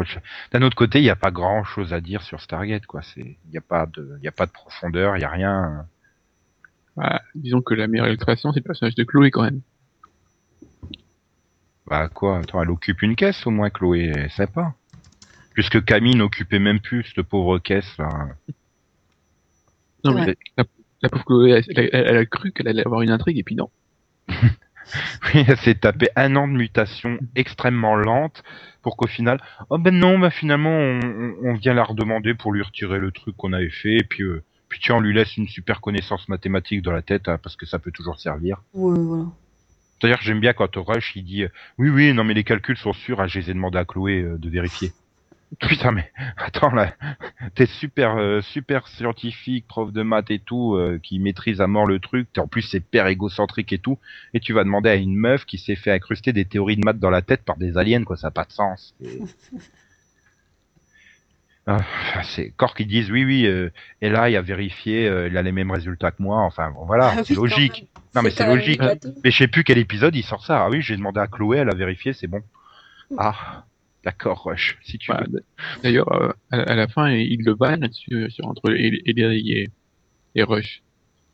[0.51, 3.01] D'un autre côté, il n'y a pas grand chose à dire sur Stargate quoi.
[3.01, 5.85] C'est, il n'y a pas de, il a pas de profondeur, il y a rien.
[6.95, 9.61] Bah, disons que la meilleure illustration, c'est le personnage de Chloé, quand même.
[11.89, 14.11] Bah quoi Attends, elle occupe une caisse au moins, Chloé.
[14.15, 14.73] Elle sait pas.
[15.53, 18.09] Puisque Camille n'occupait même plus cette pauvre caisse là.
[20.05, 20.25] Non, Ouais.
[20.27, 20.63] mais la,
[21.01, 23.55] la pauvre Chloé, elle, elle- elle a cru qu'elle allait avoir une intrigue, et puis
[23.55, 23.69] non.
[25.35, 28.41] Oui, elle s'est tapé un an de mutation extrêmement lente
[28.81, 32.51] pour qu'au final, oh ben non, bah finalement on, on- on vient la redemander pour
[32.53, 35.37] lui retirer le truc qu'on avait fait, et puis, euh, puis tiens, on lui laisse
[35.37, 38.63] une super connaissance mathématique dans la tête hein, parce que ça peut toujours servir.
[38.73, 39.25] Ouais, voilà.
[40.01, 42.93] D'ailleurs, j'aime bien quand Rush il dit, euh, oui oui, non mais les calculs sont
[42.93, 44.91] sûrs, ah, je les ai demandé à Chloé euh, de vérifier.
[45.59, 46.93] Putain mais attends là,
[47.55, 51.99] t'es super euh, super scientifique, prof de maths et tout, qui maîtrise à mort le
[51.99, 52.29] truc.
[52.37, 53.97] En plus c'est père égocentrique et tout,
[54.33, 56.99] et tu vas demander à une meuf qui s'est fait incruster des théories de maths
[56.99, 58.93] dans la tête par des aliens quoi, ça a pas de sens.
[62.23, 63.69] C'est Corps qui disent oui oui, euh,
[64.01, 66.41] et là il a vérifié, euh, il a les mêmes résultats que moi.
[66.41, 67.89] Enfin bon, voilà, Ah c'est logique.
[68.15, 68.81] Non mais c'est logique.
[69.23, 70.63] Mais je sais plus quel épisode il sort ça.
[70.65, 72.41] Ah oui, j'ai demandé à Chloé, elle a vérifié, c'est bon.
[73.17, 73.65] Ah,
[74.03, 75.23] d'accord, Rush, si tu Bah,
[75.83, 79.69] D'ailleurs, euh, à, la- fin, il le vanne là-dessus, sur, entre Eli et,
[80.35, 80.81] et Rush.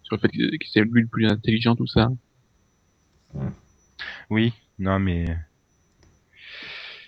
[0.03, 2.09] Sur le fait que c'est lui le plus intelligent, tout ça.
[4.29, 5.25] Oui, non mais...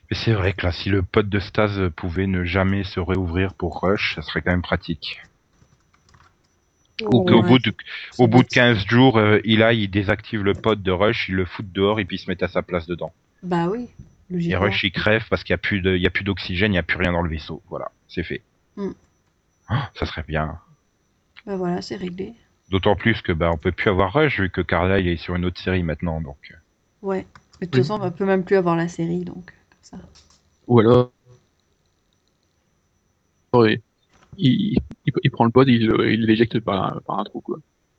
[0.09, 3.53] Mais c'est vrai que là, si le pote de Stase pouvait ne jamais se réouvrir
[3.53, 5.21] pour Rush, ça serait quand même pratique.
[7.03, 7.73] Ou qu'au bout de,
[8.17, 8.53] au bout de bête.
[8.53, 12.05] 15 jours, euh, Eli, il désactive le pote de Rush, il le fout dehors et
[12.05, 13.11] puis il se met à sa place dedans.
[13.43, 13.89] Bah oui,
[14.31, 14.55] Et.
[14.55, 16.75] Rush, il crève parce qu'il n'y a plus de, il y a plus d'oxygène, il
[16.75, 17.61] n'y a plus rien dans le vaisseau.
[17.69, 18.41] Voilà, c'est fait.
[18.77, 18.91] Mm.
[19.69, 20.57] Oh, ça serait bien.
[21.45, 22.33] Bah voilà, c'est réglé.
[22.69, 25.35] D'autant plus que bah on peut plus avoir Rush vu que Carla il est sur
[25.35, 26.53] une autre série maintenant donc.
[27.01, 27.27] Ouais.
[27.61, 29.53] Mais de toute façon, on peut même plus avoir la série, donc
[29.91, 29.97] ça.
[30.67, 31.11] Ou alors,
[33.53, 33.81] il,
[34.37, 37.57] il, il, il prend le pod, il il l'éjecte par, un- par un trou, quoi.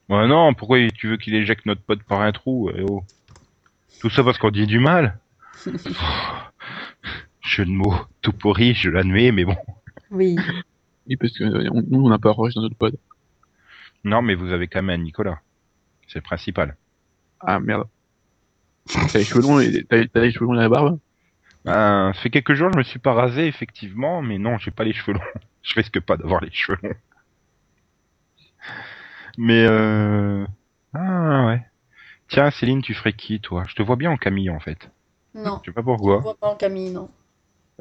[0.09, 3.03] Ouais non, pourquoi tu veux qu'il éjecte notre pote par un trou eh oh.
[4.01, 5.19] Tout ça parce qu'on dit du mal.
[7.41, 9.57] Jeu de mots tout pourri, je l'admets, mais bon.
[10.11, 10.37] Oui.
[11.07, 12.97] Oui, parce que euh, on- nous, on n'a pas Rush dans notre pod.
[14.05, 15.41] Non, mais vous avez quand même un Nicolas.
[16.07, 16.77] C'est le principal.
[17.41, 17.87] Ah, merde.
[18.87, 20.99] T'as les cheveux longs et t'as t'as les cheveux longs et la barbe?
[21.65, 24.85] Ben, ça fait quelques jours, je me suis pas rasé effectivement, mais non, j'ai pas
[24.85, 25.41] les cheveux longs.
[25.63, 26.95] Je risque pas d'avoir les cheveux longs.
[29.37, 30.45] Mais euh...
[30.95, 31.63] ah ouais.
[32.29, 33.65] Tiens, Céline, tu ferais qui toi?
[33.69, 34.91] Je te vois bien en Camille en fait.
[35.35, 35.61] Non.
[35.65, 36.19] Je sais pas Je pourquoi.
[36.19, 37.09] vois pas en Camille, non.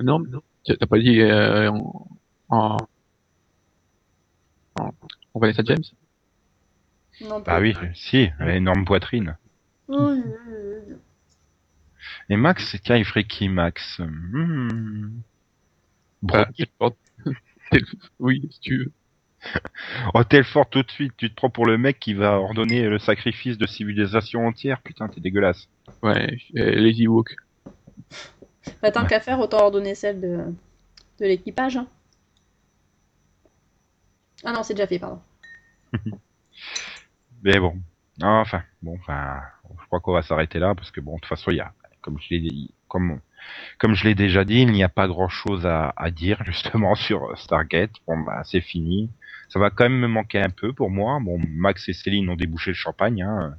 [0.01, 0.41] Non, mais non.
[0.65, 2.07] T'as pas dit euh, en,
[2.49, 2.77] en,
[4.79, 4.91] en,
[5.33, 5.83] en Vanessa James?
[7.21, 9.37] Non Bah oui, si, elle a une énorme poitrine.
[9.87, 10.66] Oui, oui, oui.
[12.29, 15.21] Et Max, tiens, il ferait qui Max Hmm.
[16.21, 16.47] Bah,
[18.19, 18.91] Oui, si tu veux.
[20.13, 22.39] Oh, t'es le fort tout de suite, tu te prends pour le mec qui va
[22.39, 24.81] ordonner le sacrifice de civilisation entière.
[24.81, 25.67] Putain, t'es dégueulasse.
[26.01, 27.35] Ouais, euh, Lazy Walk.
[28.81, 29.07] Bah, tant Ouais.
[29.07, 30.37] qu'à faire, autant leur donner celle de,
[31.19, 31.77] de l'équipage.
[31.77, 31.87] hein.
[34.43, 35.21] Ah non, c'est déjà fait, pardon.
[37.43, 37.77] Mais bon,
[38.21, 39.39] enfin, bon, enfin,
[39.81, 41.73] je crois qu'on va s'arrêter là parce que bon, de toute façon, il y a,
[42.07, 43.19] comme je l'ai comme,
[43.79, 46.95] comme je l'ai déjà dit, il n'y a pas grand chose à, à dire justement
[46.95, 47.91] sur Stargate.
[48.07, 49.09] Bon, bah, c'est fini.
[49.49, 51.19] Ça va quand même me manquer un peu pour moi.
[51.21, 53.57] Bon, Max et Céline ont débouché le champagne, hein.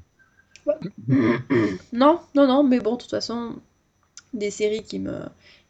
[1.93, 3.61] Non, non, non, mais bon, de toute façon,
[4.33, 5.21] des séries qui me,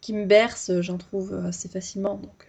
[0.00, 2.14] qui me bercent, j'en trouve assez facilement.
[2.14, 2.46] Donc.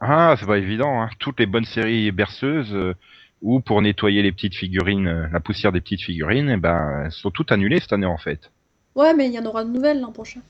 [0.00, 1.08] Ah, c'est pas évident, hein.
[1.18, 2.94] Toutes les bonnes séries berceuses, euh,
[3.40, 7.30] ou pour nettoyer les petites figurines, euh, la poussière des petites figurines, eh ben, sont
[7.30, 8.50] toutes annulées cette année en fait.
[8.96, 10.40] Ouais, mais il y en aura de nouvelles l'an prochain.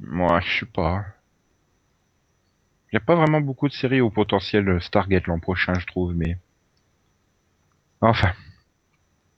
[0.00, 1.04] Moi, je sais pas.
[2.92, 6.14] Il n'y a pas vraiment beaucoup de séries au potentiel Stargate l'an prochain, je trouve,
[6.14, 6.38] mais.
[8.00, 8.32] Enfin.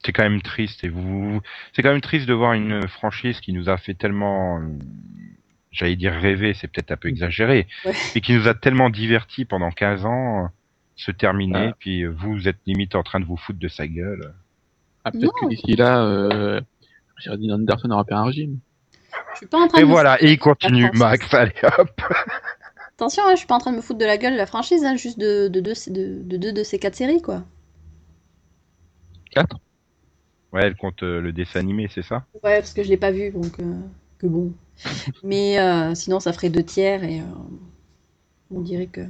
[0.04, 1.40] C'est quand même triste, et vous.
[1.72, 4.60] C'est quand même triste de voir une franchise qui nous a fait tellement.
[5.70, 7.92] J'allais dire rêver, c'est peut-être un peu exagéré, Ouais.
[8.14, 10.50] mais qui nous a tellement divertis pendant 15 ans,
[10.96, 11.76] se terminer, Ah.
[11.78, 14.34] puis vous êtes limite en train de vous foutre de sa gueule.
[15.04, 16.60] Ah, peut-être que d'ici là, euh,
[17.18, 18.60] Sheridan Anderson aura fait un régime.
[19.32, 20.90] Je suis pas en train Et de voilà, et il continue.
[20.94, 21.90] Max, allez hop.
[22.96, 24.46] Attention, hein, je suis pas en train de me foutre de la gueule de la
[24.46, 27.44] franchise, hein, juste de, de, deux- de, de deux de ces quatre séries, quoi.
[29.30, 29.58] 4
[30.52, 32.26] Ouais, elle compte euh, le dessin animé, c'est ça?
[32.42, 33.74] Ouais, parce que je l'ai pas vu, donc euh,
[34.18, 34.52] que bon.
[35.24, 37.24] Mais euh, sinon, ça ferait deux tiers et euh,
[38.50, 39.00] on dirait que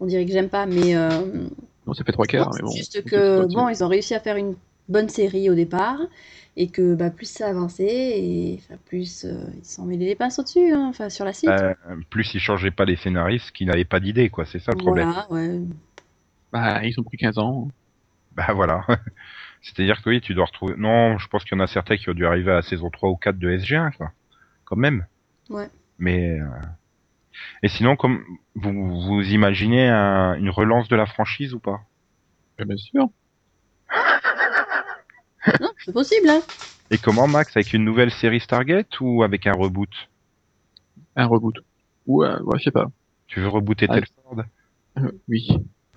[0.00, 0.66] on dirait que j'aime pas.
[0.66, 1.48] Mais euh,
[1.86, 2.74] Non, ça fait 3 quarts, mais c'est bon.
[2.76, 4.54] juste que bon, ils ont réussi à faire une
[4.90, 5.98] bonne série au départ
[6.56, 10.72] et que bah, plus ça avançait et plus euh, ils s'en mêlaient les pinces au-dessus,
[10.72, 11.48] hein, enfin sur la suite.
[11.50, 11.74] Euh,
[12.10, 14.44] Plus ils changeaient pas les scénaristes, qui n'avaient pas d'idée, quoi.
[14.44, 15.08] C'est ça le problème.
[15.08, 15.60] voilà, ouais.
[16.52, 17.68] Bah, ils ont pris 15 ans.
[18.32, 18.84] Bah voilà.
[19.62, 20.74] C'est-à-dire que oui, tu dois retrouver.
[20.76, 22.90] Non, je pense qu'il y en a certains qui ont dû arriver à la saison
[22.90, 24.12] 3 ou 4 de SG1, quoi.
[24.64, 25.06] Quand même.
[25.50, 25.68] Ouais.
[25.98, 26.38] Mais.
[26.40, 26.46] euh,
[27.62, 28.24] Et sinon, comme
[28.54, 31.80] vous, vous imaginez un- une relance de la franchise ou pas?
[32.58, 33.08] Bah, bien sûr.
[35.60, 36.40] Non, c'est possible, hein.
[36.90, 39.90] Et comment, Max Avec une nouvelle série Stargate ou avec un reboot?
[41.16, 41.56] Un reboot.
[42.06, 42.90] Ou, euh, ouais, je sais pas.
[43.26, 43.98] Tu veux rebooter Ah.
[44.98, 45.48] Euh, oui.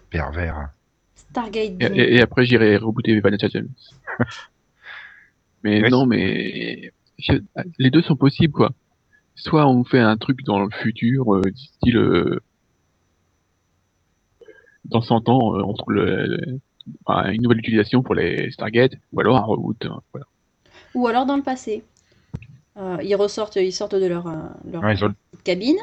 [0.09, 0.69] Pervers.
[1.15, 3.69] Stargate Et, et- et après, j'irai rebooter Vanessa James.
[5.63, 5.89] mais Oui.
[5.89, 7.41] non, mais je-
[7.79, 8.71] les deux sont possibles, quoi.
[9.35, 12.39] Soit on fait un truc dans le futur, euh, style euh,
[14.85, 16.59] dans 100 ans, euh, on trouve le, le-
[17.05, 19.77] enfin, une nouvelle utilisation pour les Stargate, ou alors un reboot.
[20.13, 20.25] voilà.
[20.95, 21.83] Ou alors dans le passé.
[22.77, 24.33] Euh, ils ressortent, ils sortent de leur, euh,
[24.71, 25.77] leur Ouais, ils ont- petite cabine.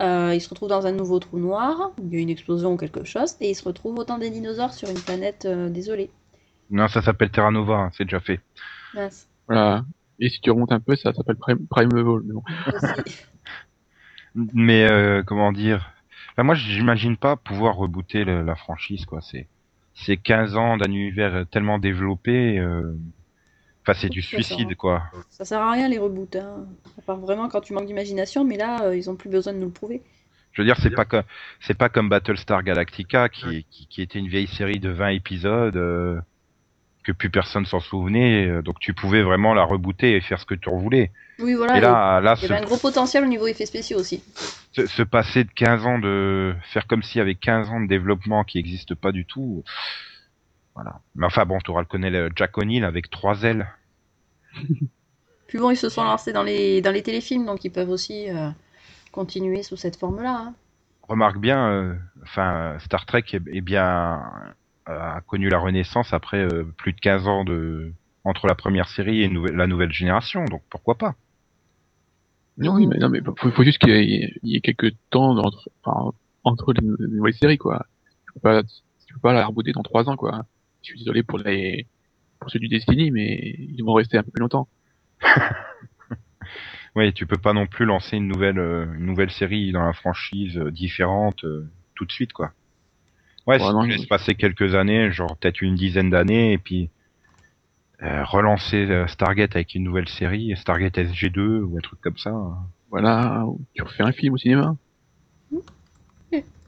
[0.00, 1.90] euh, ils se retrouvent dans un nouveau trou noir.
[2.02, 3.36] Il y a une explosion ou quelque chose.
[3.40, 6.10] Et ils se retrouvent autant des dinosaures sur une planète euh, désolée.
[6.70, 8.40] Non, ça s'appelle Terra Nova, hein, c'est déjà fait.
[8.94, 9.26] Mince.
[9.46, 9.84] Voilà.
[10.20, 12.20] Et si tu remontes un peu, ça s'appelle Prime, Prime Level.
[12.24, 12.42] mais bon.
[12.74, 13.26] Aussi.
[14.54, 15.92] Mais euh, comment dire?
[16.32, 19.20] Enfin, Moi, j'imagine pas pouvoir rebooter le- la franchise, quoi.
[19.20, 19.48] C'est
[20.04, 22.58] c'est 15 ans d'un univers tellement développé.
[22.58, 22.94] euh,
[23.82, 25.02] Enfin, c'est du Ça suicide, à- quoi.
[25.30, 26.36] Ça sert à rien les reboots.
[26.36, 26.66] Hein.
[26.98, 28.44] À part vraiment quand tu manques d'imagination.
[28.44, 30.02] Mais là, euh, ils ont plus besoin de nous le prouver.
[30.52, 31.22] Je veux dire, c'est pas comme
[31.60, 35.76] c'est pas comme Battlestar Galactica qui, qui qui était une vieille série de 20 épisodes
[35.76, 36.20] euh,
[37.04, 38.60] que plus personne s'en souvenait.
[38.62, 41.10] Donc tu pouvais vraiment la rebooter et faire ce que tu en voulais.
[41.38, 41.78] Oui, voilà.
[41.78, 44.22] et là, là, il y avait un gros potentiel au niveau effets spéciaux aussi.
[44.72, 47.88] Se, se passer de 15 ans de faire comme s'il y avait 15 ans de
[47.88, 49.64] développement qui n'existe pas du tout.
[50.74, 51.00] Voilà.
[51.14, 53.68] Mais enfin bon, tu auras le le Jack O'Neill avec trois ailes.
[55.48, 57.44] Puis bon, ils se sont lancés dans les, dans les téléfilms.
[57.46, 58.50] Donc ils peuvent aussi euh,
[59.12, 60.44] continuer sous cette forme-là.
[60.46, 60.54] hein.
[61.02, 64.22] Remarque bien, euh, enfin Star Trek est, est bien
[64.86, 67.92] a connu la renaissance après euh, plus de 15 ans de
[68.24, 70.44] entre la première série et la nouvelle génération.
[70.44, 71.14] Donc pourquoi pas
[72.56, 74.94] Non, oui, mais non, mais faut, faut juste qu'il y, ait- il y ait quelques
[75.10, 76.12] temps entre, enfin,
[76.44, 77.86] entre les, les nouvelles séries, quoi.
[78.26, 80.44] Tu peux pas, tu peux pas la rebooter dans trois ans, quoi.
[80.82, 81.88] Je suis désolé pour les,
[82.40, 84.68] pour ceux du Destiny, mais ils vont rester un peu plus longtemps.
[86.96, 89.92] Oui, tu peux pas non plus lancer une nouvelle euh, une nouvelle série dans la
[89.92, 92.52] franchise euh, différente euh, tout de suite quoi.
[93.46, 96.58] Ouais, Ouais, si non, tu laisses passer quelques années, genre peut-être une dizaine d'années et
[96.58, 96.90] puis
[98.02, 102.30] relancer euh, Stargate avec une nouvelle série, Stargate SG2 ou un truc comme ça.
[102.30, 102.56] hein.
[102.90, 104.74] Voilà, tu refais un film au cinéma.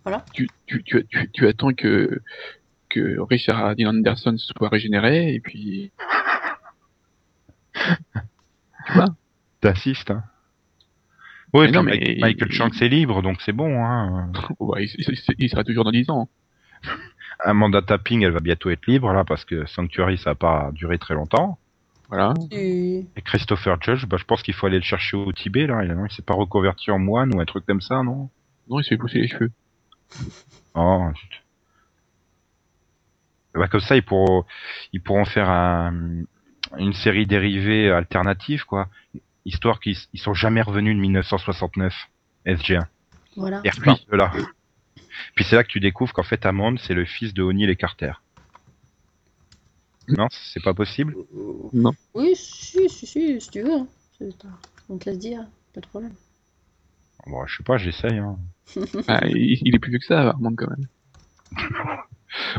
[0.04, 0.24] Voilà.
[0.34, 2.20] Tu, tu, tu, tu, tu attends que,
[2.88, 5.92] que Richard Dean Anderson soit régénéré, et puis,
[8.86, 9.06] tu vois.
[9.60, 10.24] T'assistes hein.
[11.54, 13.84] Oui, Mais non, mais Michael il- Shanks est libre, donc c'est bon.
[13.84, 14.32] Hein.
[14.78, 16.28] Il, il- il sera toujours dans 10 ans.
[17.44, 20.98] Amanda Tapping, elle va bientôt être libre là parce que Sanctuary ça a pas duré
[20.98, 21.59] très longtemps.
[22.09, 22.35] Voilà.
[22.50, 25.83] Et- Et Christopher Judge, bah, je pense qu'il faut aller le chercher au Tibet là.
[25.85, 28.28] Il, il s'est pas reconverti en moine ou un truc comme ça, non?
[28.68, 29.50] Non, il se fait pousser les cheveux.
[30.74, 31.42] Oh, zut.
[33.55, 34.44] Bah, comme ça, ils pourront,
[34.94, 36.22] ils pourront faire un,
[36.78, 38.88] une série dérivée alternative, quoi.
[39.44, 41.92] Histoire qu'ils ils sont jamais revenus de 1969,
[42.46, 42.87] SG1.
[43.37, 43.61] Voilà.
[43.64, 44.33] Et repartent de là.
[45.35, 47.77] Puis c'est là que tu découvres qu'en fait, Hammond, c'est le fils de O'Neill et
[47.77, 48.12] Carter.
[50.09, 51.14] Non, c'est pas possible?
[51.72, 51.92] Non.
[52.14, 53.72] Oui, si, si, si, si tu veux.
[53.72, 53.87] hein.
[54.88, 55.40] On te laisse dire,
[55.75, 56.12] pas de problème.
[57.27, 58.18] Bon, je sais pas, j'essaye.
[58.18, 58.37] Hein.
[59.09, 60.87] Ah, il, il est plus vieux que ça, Armand, quand même.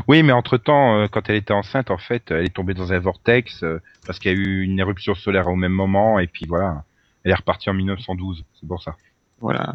[0.06, 2.98] Oui, mais entre-temps, euh, quand elle était enceinte, en fait, elle est tombée dans un
[3.00, 6.46] vortex euh, parce qu'il y a eu une éruption solaire au même moment, et puis
[6.46, 6.84] voilà,
[7.24, 8.44] elle est repartie en 1912.
[8.60, 8.94] C'est pour ça.
[9.40, 9.74] Voilà.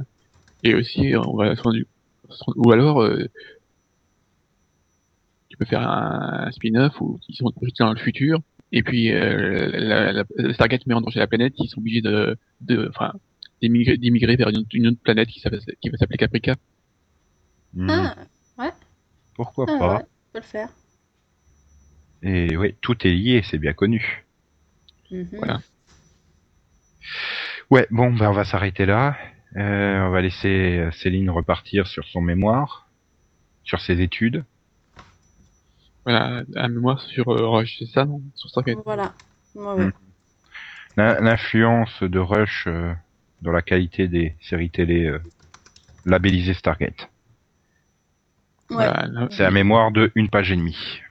[0.64, 1.54] Et aussi, on va
[2.56, 3.28] ou alors, euh,
[5.50, 8.40] tu peux faire un, un spin-off où ils sont projetés dans le futur,
[8.72, 12.02] et puis euh, la, la, la Stargate met en danger la planète, ils sont obligés
[12.02, 13.14] de, de, enfin,
[13.62, 16.56] d'émigrer, d'émigrer vers une, une autre planète qui, va s'appeler Caprica.
[17.74, 18.14] Mhm.
[18.58, 18.76] Ah,
[19.36, 20.70] Pourquoi ah, pas ouais, on peut le faire.
[22.22, 24.26] Et oui, tout est lié, c'est bien connu.
[25.12, 25.30] Mhm.
[25.34, 25.62] Voilà.
[27.72, 29.18] Ouais, bon, ben on va s'arrêter là.
[29.58, 32.88] Euh, on va laisser Céline repartir sur son mémoire,
[33.64, 34.46] sur ses études.
[36.06, 38.22] Voilà, un mémoire sur euh, Rush, c'est ça, non?
[38.36, 38.78] Sur Stargate.
[38.86, 39.14] Voilà.
[39.56, 39.86] Ouais, ouais.
[39.86, 39.92] Mm.
[40.98, 42.94] L'in- L'influence de Rush euh,
[43.42, 45.20] dans la qualité des séries télé euh,
[46.06, 47.10] labellisées Stargate.
[48.70, 48.76] Ouais.
[48.76, 51.02] Voilà, là, C'est un mémoire de une page et demie.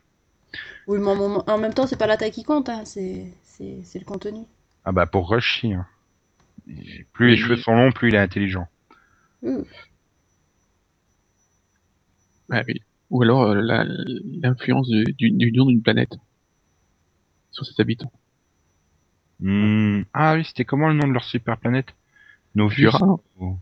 [0.86, 3.98] Oui, mais en, même temps, c'est pas la taille qui compte, hein, c'est c'est- c'est
[3.98, 4.44] le contenu.
[4.84, 5.72] Ah bah pour Rush, si.
[5.74, 5.86] hein.
[7.12, 8.68] Plus les cheveux sont longs, plus il est intelligent.
[9.42, 9.64] Ouais,
[12.66, 12.80] oui.
[13.10, 13.60] Ou alors euh,
[14.42, 16.14] l'influence du, du nom d'une planète
[17.50, 18.12] sur ses habitants.
[19.40, 20.02] Hmm.
[20.12, 21.94] Ah oui, c'était comment le nom de leur super planète
[22.54, 22.98] Novus Jura.
[23.38, 23.58] ou-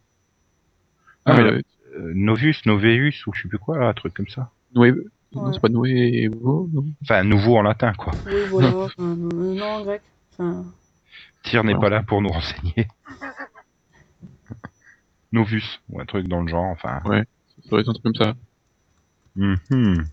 [1.24, 1.62] Ah, Ah, mais le- le-
[1.98, 4.50] euh, Novus, Noveus ou je sais plus quoi, là, un truc comme ça.
[4.74, 5.02] Noé, Ouais.
[5.32, 6.68] non, c'est pas Noé, non
[7.02, 8.14] Enfin, nouveau en latin, quoi.
[8.26, 8.76] Oui, voilà.
[8.76, 10.02] enfin, euh, non, en grec.
[10.32, 10.64] Enfin,
[11.46, 11.80] Tyr n'est Ouais.
[11.80, 12.88] pas là pour nous renseigner.
[15.32, 17.00] Novus, ou un truc dans le genre, enfin.
[17.04, 18.34] Ça doit être un truc comme ça.
[19.34, 20.04] Mhm.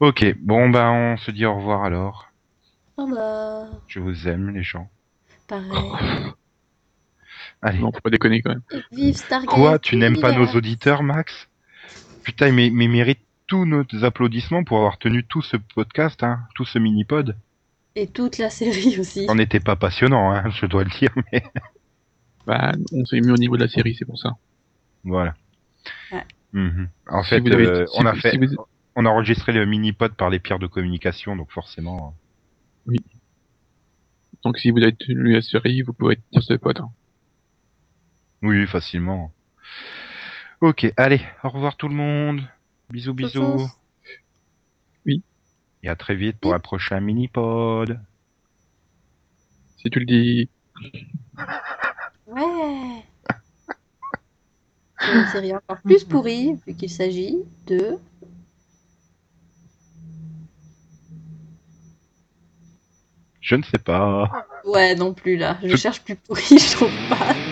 [0.00, 2.26] Ok, bon bah on se dit au revoir alors.
[2.98, 3.68] au revoir.
[3.86, 4.88] Je vous aime les gens.
[5.48, 5.70] Pareil.
[7.62, 7.78] Allez.
[7.78, 8.62] Non, faut pas déconner quand même.
[8.92, 9.48] Vive Stargate.
[9.48, 11.48] Quoi, tu n'aimes pas nos auditeurs, Max?
[12.22, 16.64] Putain, mais, mais mérite tous nos applaudissements pour avoir tenu tout ce podcast, hein, tout
[16.66, 17.36] ce mini-pod.
[17.98, 19.26] Et toute la série aussi.
[19.28, 21.42] On n'était pas passionnant, hein, je dois le dire, mais
[22.46, 24.36] Bah, on s'est mis au niveau de la série, c'est pour ça.
[25.02, 25.34] voilà.
[26.12, 26.24] Ouais.
[27.08, 28.54] En Si fait, avez- euh, on a vous- fait, si vous-
[28.94, 32.14] on a enregistré le mini-pod par les pierres de communication, donc forcément.
[34.44, 36.80] Donc si vous avez tenu la série, vous pouvez dire ce pote.
[36.80, 36.90] hein.
[38.42, 39.32] Oui, facilement.
[40.60, 42.42] Ok, allez, au revoir tout le monde.
[42.90, 43.56] Bisous, bisous.
[43.58, 43.64] Oui.
[45.82, 47.98] Et à très vite pour un prochain mini-pod.
[49.78, 50.50] Si tu le dis,
[52.26, 53.02] Ouais.
[54.98, 57.98] C'est une série encore plus pourrie, vu qu'il s'agit de.
[63.40, 64.30] Je ne sais pas.
[64.64, 65.58] Ouais, non plus là.
[65.62, 67.45] Je Je- cherche plus pourri, je trouve pas.